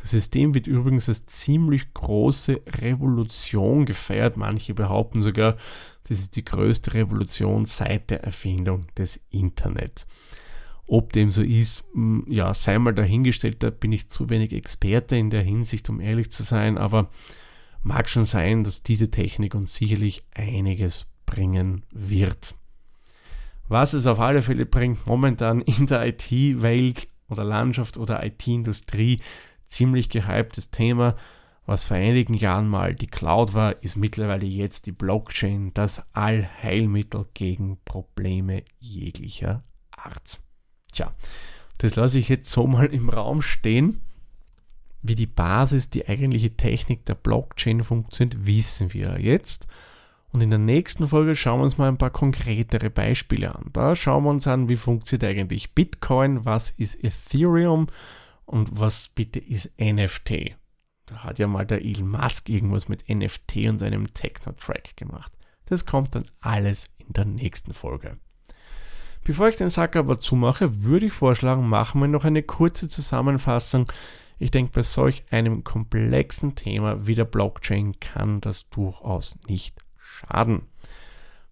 Das 0.00 0.10
System 0.10 0.54
wird 0.54 0.66
übrigens 0.66 1.08
als 1.08 1.26
ziemlich 1.26 1.92
große 1.92 2.62
Revolution 2.80 3.84
gefeiert. 3.84 4.36
Manche 4.36 4.74
behaupten 4.74 5.22
sogar, 5.22 5.56
das 6.08 6.20
ist 6.20 6.36
die 6.36 6.44
größte 6.44 6.94
Revolution 6.94 7.64
seit 7.64 8.10
der 8.10 8.22
Erfindung 8.22 8.86
des 8.96 9.20
Internet. 9.30 10.06
Ob 10.86 11.12
dem 11.12 11.30
so 11.30 11.42
ist, 11.42 11.84
hm, 11.92 12.24
ja, 12.28 12.54
sei 12.54 12.78
mal 12.78 12.94
dahingestellt, 12.94 13.62
da 13.62 13.70
bin 13.70 13.92
ich 13.92 14.08
zu 14.08 14.30
wenig 14.30 14.52
Experte 14.52 15.16
in 15.16 15.30
der 15.30 15.42
Hinsicht, 15.42 15.90
um 15.90 16.00
ehrlich 16.00 16.30
zu 16.30 16.42
sein, 16.42 16.78
aber 16.78 17.10
mag 17.82 18.08
schon 18.08 18.24
sein, 18.24 18.64
dass 18.64 18.82
diese 18.82 19.10
Technik 19.10 19.54
uns 19.54 19.74
sicherlich 19.74 20.24
einiges 20.34 21.06
bringen 21.26 21.84
wird. 21.90 22.54
Was 23.68 23.92
es 23.92 24.06
auf 24.06 24.18
alle 24.18 24.40
Fälle 24.40 24.64
bringt, 24.64 25.06
momentan 25.06 25.60
in 25.60 25.86
der 25.86 26.06
IT-Welt 26.06 27.08
oder 27.28 27.44
Landschaft 27.44 27.98
oder 27.98 28.24
IT-Industrie, 28.24 29.20
ziemlich 29.68 30.08
gehyptes 30.08 30.70
Thema. 30.70 31.14
Was 31.66 31.84
vor 31.84 31.98
einigen 31.98 32.34
Jahren 32.34 32.66
mal 32.66 32.94
die 32.94 33.06
Cloud 33.06 33.52
war, 33.52 33.82
ist 33.82 33.96
mittlerweile 33.96 34.46
jetzt 34.46 34.86
die 34.86 34.92
Blockchain, 34.92 35.72
das 35.74 36.02
Allheilmittel 36.14 37.26
gegen 37.34 37.78
Probleme 37.84 38.62
jeglicher 38.80 39.62
Art. 39.90 40.40
Tja, 40.92 41.12
das 41.76 41.96
lasse 41.96 42.18
ich 42.18 42.28
jetzt 42.30 42.50
so 42.50 42.66
mal 42.66 42.86
im 42.86 43.10
Raum 43.10 43.42
stehen. 43.42 44.00
Wie 45.02 45.14
die 45.14 45.26
Basis, 45.26 45.90
die 45.90 46.08
eigentliche 46.08 46.56
Technik 46.56 47.04
der 47.04 47.14
Blockchain 47.14 47.84
funktioniert, 47.84 48.46
wissen 48.46 48.94
wir 48.94 49.20
jetzt. 49.20 49.66
Und 50.32 50.40
in 50.40 50.50
der 50.50 50.58
nächsten 50.58 51.06
Folge 51.06 51.36
schauen 51.36 51.60
wir 51.60 51.64
uns 51.64 51.78
mal 51.78 51.88
ein 51.88 51.98
paar 51.98 52.10
konkretere 52.10 52.90
Beispiele 52.90 53.54
an. 53.54 53.70
Da 53.72 53.94
schauen 53.94 54.24
wir 54.24 54.30
uns 54.30 54.46
an, 54.46 54.68
wie 54.68 54.76
funktioniert 54.76 55.30
eigentlich 55.30 55.74
Bitcoin, 55.74 56.44
was 56.44 56.70
ist 56.70 57.02
Ethereum 57.02 57.86
und 58.48 58.80
was 58.80 59.08
bitte 59.08 59.38
ist 59.38 59.70
NFT. 59.78 60.56
Da 61.06 61.24
hat 61.24 61.38
ja 61.38 61.46
mal 61.46 61.66
der 61.66 61.84
Elon 61.84 62.08
Musk 62.08 62.48
irgendwas 62.48 62.88
mit 62.88 63.08
NFT 63.08 63.68
und 63.68 63.78
seinem 63.78 64.12
Techno-Track 64.12 64.96
gemacht. 64.96 65.32
Das 65.66 65.86
kommt 65.86 66.14
dann 66.14 66.24
alles 66.40 66.88
in 66.98 67.12
der 67.12 67.24
nächsten 67.24 67.72
Folge. 67.72 68.18
Bevor 69.24 69.48
ich 69.48 69.56
den 69.56 69.68
Sack 69.68 69.96
aber 69.96 70.18
zumache, 70.18 70.82
würde 70.82 71.06
ich 71.06 71.12
vorschlagen, 71.12 71.68
machen 71.68 72.00
wir 72.00 72.08
noch 72.08 72.24
eine 72.24 72.42
kurze 72.42 72.88
Zusammenfassung. 72.88 73.90
Ich 74.38 74.50
denke, 74.50 74.72
bei 74.72 74.82
solch 74.82 75.24
einem 75.30 75.64
komplexen 75.64 76.54
Thema 76.54 77.06
wie 77.06 77.14
der 77.14 77.24
Blockchain 77.24 78.00
kann 78.00 78.40
das 78.40 78.70
durchaus 78.70 79.38
nicht 79.46 79.78
schaden. 79.98 80.62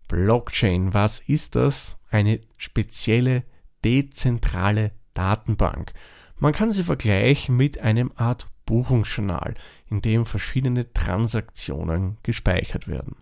Blockchain, 0.08 0.94
was 0.94 1.20
ist 1.20 1.56
das? 1.56 1.98
Eine 2.10 2.40
spezielle 2.56 3.42
dezentrale 3.84 4.92
Datenbank. 5.14 5.92
Man 6.38 6.52
kann 6.52 6.70
sie 6.70 6.84
vergleichen 6.84 7.56
mit 7.56 7.78
einem 7.80 8.12
Art 8.16 8.48
Buchungsjournal, 8.66 9.54
in 9.88 10.02
dem 10.02 10.26
verschiedene 10.26 10.92
Transaktionen 10.92 12.18
gespeichert 12.22 12.88
werden. 12.88 13.16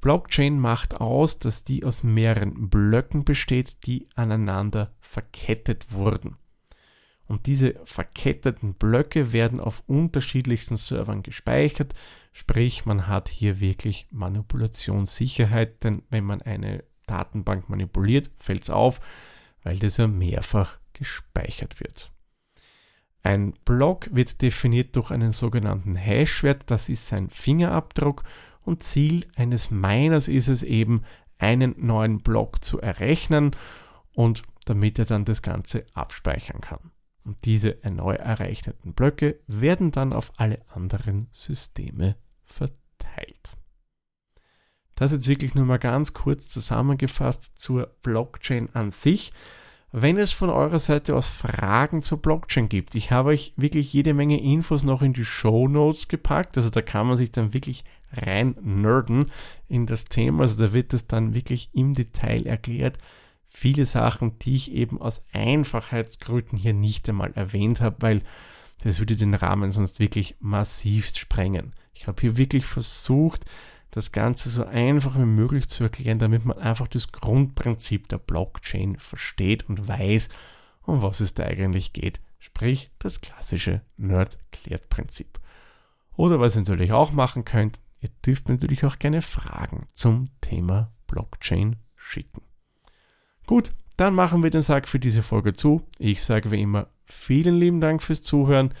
Blockchain 0.00 0.58
macht 0.58 1.00
aus, 1.00 1.38
dass 1.38 1.64
die 1.64 1.84
aus 1.84 2.02
mehreren 2.02 2.68
Blöcken 2.68 3.24
besteht, 3.24 3.86
die 3.86 4.08
aneinander 4.14 4.92
verkettet 5.00 5.92
wurden. 5.92 6.36
Und 7.26 7.46
diese 7.46 7.76
verketteten 7.84 8.74
Blöcke 8.74 9.32
werden 9.32 9.60
auf 9.60 9.82
unterschiedlichsten 9.86 10.76
Servern 10.76 11.22
gespeichert, 11.22 11.94
sprich 12.32 12.84
man 12.84 13.06
hat 13.06 13.28
hier 13.28 13.60
wirklich 13.60 14.06
Manipulationssicherheit, 14.10 15.82
denn 15.84 16.02
wenn 16.10 16.24
man 16.24 16.42
eine 16.42 16.84
Datenbank 17.06 17.68
manipuliert, 17.68 18.30
fällt 18.38 18.64
es 18.64 18.70
auf, 18.70 19.00
weil 19.62 19.78
das 19.78 19.96
ja 19.96 20.08
mehrfach 20.08 20.78
gespeichert 20.94 21.80
wird. 21.80 22.12
Ein 23.22 23.52
Block 23.64 24.12
wird 24.12 24.42
definiert 24.42 24.96
durch 24.96 25.10
einen 25.10 25.32
sogenannten 25.32 25.94
Hashwert, 25.94 26.64
das 26.66 26.88
ist 26.88 27.06
sein 27.06 27.30
Fingerabdruck 27.30 28.24
und 28.62 28.82
Ziel 28.82 29.26
eines 29.36 29.70
Miners 29.70 30.28
ist 30.28 30.48
es 30.48 30.62
eben, 30.62 31.02
einen 31.38 31.74
neuen 31.78 32.20
Block 32.20 32.64
zu 32.64 32.80
errechnen 32.80 33.50
und 34.12 34.42
damit 34.64 34.98
er 34.98 35.04
dann 35.04 35.24
das 35.24 35.42
Ganze 35.42 35.84
abspeichern 35.92 36.60
kann. 36.60 36.92
Und 37.24 37.44
diese 37.44 37.78
neu 37.88 38.14
errechneten 38.14 38.94
Blöcke 38.94 39.38
werden 39.46 39.90
dann 39.90 40.12
auf 40.12 40.32
alle 40.36 40.60
anderen 40.68 41.28
Systeme 41.30 42.16
verteilt. 42.44 43.56
Das 44.94 45.12
jetzt 45.12 45.28
wirklich 45.28 45.54
nur 45.54 45.64
mal 45.64 45.78
ganz 45.78 46.12
kurz 46.12 46.48
zusammengefasst 46.48 47.52
zur 47.56 47.88
Blockchain 48.02 48.68
an 48.74 48.90
sich. 48.90 49.32
Wenn 49.94 50.16
es 50.16 50.32
von 50.32 50.48
eurer 50.48 50.78
Seite 50.78 51.14
aus 51.14 51.28
Fragen 51.28 52.00
zur 52.00 52.16
Blockchain 52.16 52.70
gibt, 52.70 52.94
ich 52.94 53.10
habe 53.10 53.28
euch 53.28 53.52
wirklich 53.56 53.92
jede 53.92 54.14
Menge 54.14 54.42
Infos 54.42 54.84
noch 54.84 55.02
in 55.02 55.12
die 55.12 55.26
Show 55.26 55.68
Notes 55.68 56.08
gepackt, 56.08 56.56
also 56.56 56.70
da 56.70 56.80
kann 56.80 57.06
man 57.06 57.16
sich 57.16 57.30
dann 57.30 57.52
wirklich 57.52 57.84
rein 58.10 58.56
nerden 58.62 59.26
in 59.68 59.84
das 59.84 60.06
Thema, 60.06 60.44
also 60.44 60.58
da 60.58 60.72
wird 60.72 60.94
es 60.94 61.08
dann 61.08 61.34
wirklich 61.34 61.68
im 61.74 61.92
Detail 61.92 62.46
erklärt. 62.46 62.96
Viele 63.46 63.84
Sachen, 63.84 64.38
die 64.38 64.54
ich 64.54 64.72
eben 64.72 64.98
aus 64.98 65.22
Einfachheitsgründen 65.34 66.56
hier 66.56 66.72
nicht 66.72 67.06
einmal 67.10 67.32
erwähnt 67.34 67.82
habe, 67.82 67.96
weil 68.00 68.22
das 68.82 68.98
würde 68.98 69.14
den 69.14 69.34
Rahmen 69.34 69.72
sonst 69.72 70.00
wirklich 70.00 70.36
massivst 70.40 71.18
sprengen. 71.18 71.74
Ich 71.92 72.06
habe 72.06 72.18
hier 72.18 72.38
wirklich 72.38 72.64
versucht, 72.64 73.44
das 73.92 74.10
Ganze 74.10 74.48
so 74.48 74.64
einfach 74.64 75.16
wie 75.16 75.26
möglich 75.26 75.68
zu 75.68 75.84
erklären, 75.84 76.18
damit 76.18 76.44
man 76.44 76.58
einfach 76.58 76.88
das 76.88 77.12
Grundprinzip 77.12 78.08
der 78.08 78.18
Blockchain 78.18 78.96
versteht 78.98 79.68
und 79.68 79.86
weiß, 79.86 80.30
um 80.82 81.02
was 81.02 81.20
es 81.20 81.34
da 81.34 81.44
eigentlich 81.44 81.92
geht. 81.92 82.20
Sprich, 82.38 82.90
das 82.98 83.20
klassische 83.20 83.82
Nerd-Klärt-Prinzip. 83.98 85.38
Oder 86.16 86.40
was 86.40 86.56
ihr 86.56 86.62
natürlich 86.62 86.92
auch 86.92 87.12
machen 87.12 87.44
könnt, 87.44 87.80
ihr 88.00 88.08
dürft 88.26 88.48
mir 88.48 88.54
natürlich 88.54 88.84
auch 88.84 88.98
gerne 88.98 89.22
Fragen 89.22 89.86
zum 89.92 90.30
Thema 90.40 90.90
Blockchain 91.06 91.76
schicken. 91.94 92.42
Gut, 93.46 93.72
dann 93.98 94.14
machen 94.14 94.42
wir 94.42 94.50
den 94.50 94.62
Sack 94.62 94.88
für 94.88 94.98
diese 94.98 95.22
Folge 95.22 95.52
zu. 95.52 95.82
Ich 95.98 96.22
sage 96.22 96.50
wie 96.50 96.62
immer 96.62 96.88
vielen 97.04 97.56
lieben 97.56 97.82
Dank 97.82 98.02
fürs 98.02 98.22
Zuhören. 98.22 98.72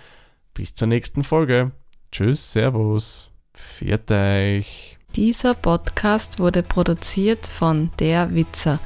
Bis 0.54 0.74
zur 0.74 0.88
nächsten 0.88 1.22
Folge. 1.22 1.72
Tschüss, 2.10 2.52
Servus, 2.52 3.30
pfiat 3.54 4.10
euch. 4.10 4.98
Dieser 5.16 5.52
Podcast 5.52 6.38
wurde 6.38 6.62
produziert 6.62 7.46
von 7.46 7.90
Der 7.98 8.34
Witzer. 8.34 8.80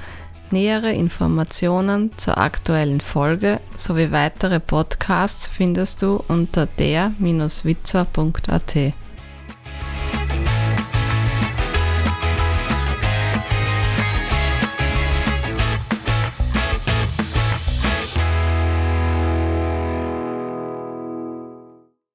Nähere 0.50 0.92
Informationen 0.92 2.10
zur 2.16 2.38
aktuellen 2.38 3.00
Folge 3.00 3.60
sowie 3.76 4.10
weitere 4.10 4.58
Podcasts 4.58 5.46
findest 5.46 6.02
du 6.02 6.24
unter 6.26 6.66
der-witzer.at. 6.66 8.76